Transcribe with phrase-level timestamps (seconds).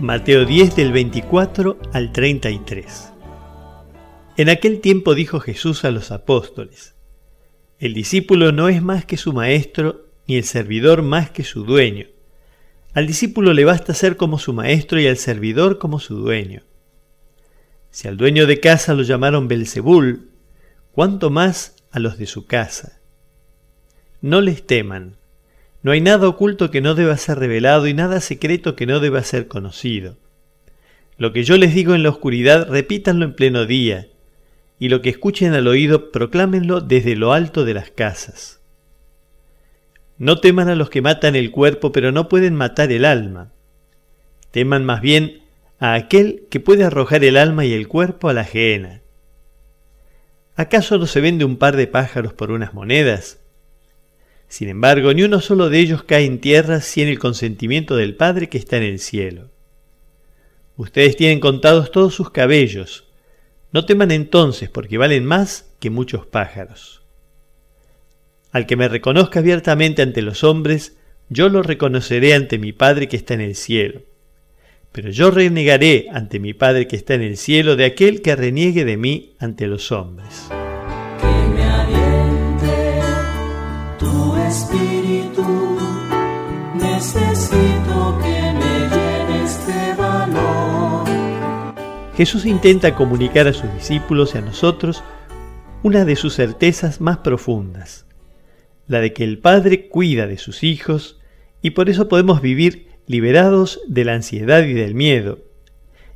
[0.00, 3.12] Mateo 10 del 24 al 33.
[4.38, 6.94] En aquel tiempo dijo Jesús a los apóstoles,
[7.78, 12.06] El discípulo no es más que su maestro, ni el servidor más que su dueño.
[12.94, 16.62] Al discípulo le basta ser como su maestro y al servidor como su dueño.
[17.90, 20.30] Si al dueño de casa lo llamaron Belzebul,
[20.92, 23.02] cuánto más a los de su casa.
[24.22, 25.18] No les teman,
[25.82, 29.22] no hay nada oculto que no deba ser revelado y nada secreto que no deba
[29.22, 30.16] ser conocido.
[31.16, 34.08] Lo que yo les digo en la oscuridad, repítanlo en pleno día,
[34.78, 38.60] y lo que escuchen al oído, proclámenlo desde lo alto de las casas.
[40.16, 43.52] No teman a los que matan el cuerpo, pero no pueden matar el alma.
[44.50, 45.42] Teman más bien
[45.78, 49.00] a aquel que puede arrojar el alma y el cuerpo a la ajena.
[50.56, 53.40] ¿Acaso no se vende un par de pájaros por unas monedas?
[54.50, 58.48] Sin embargo, ni uno solo de ellos cae en tierra sin el consentimiento del Padre
[58.48, 59.48] que está en el cielo.
[60.76, 63.04] Ustedes tienen contados todos sus cabellos.
[63.70, 67.00] No teman entonces, porque valen más que muchos pájaros.
[68.50, 70.96] Al que me reconozca abiertamente ante los hombres,
[71.28, 74.02] yo lo reconoceré ante mi Padre que está en el cielo.
[74.90, 78.84] Pero yo renegaré ante mi Padre que está en el cielo de aquel que reniegue
[78.84, 80.50] de mí ante los hombres.
[84.50, 85.78] Espíritu,
[86.74, 91.04] necesito que me llenes de valor.
[92.16, 95.04] Jesús intenta comunicar a sus discípulos y a nosotros
[95.84, 98.06] una de sus certezas más profundas,
[98.88, 101.20] la de que el Padre cuida de sus hijos
[101.62, 105.38] y por eso podemos vivir liberados de la ansiedad y del miedo,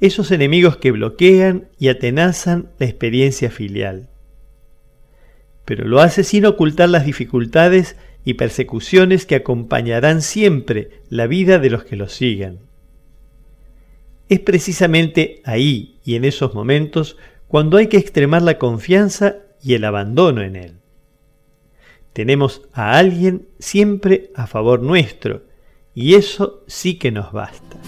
[0.00, 4.10] esos enemigos que bloquean y atenazan la experiencia filial.
[5.64, 7.96] Pero lo hace sin ocultar las dificultades
[8.28, 12.58] y persecuciones que acompañarán siempre la vida de los que lo sigan.
[14.28, 19.84] Es precisamente ahí y en esos momentos cuando hay que extremar la confianza y el
[19.86, 20.74] abandono en Él.
[22.12, 25.44] Tenemos a alguien siempre a favor nuestro
[25.94, 27.78] y eso sí que nos basta.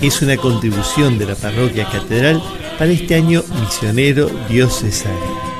[0.00, 2.42] Es una contribución de la parroquia catedral
[2.78, 5.57] para este año misionero diocesano.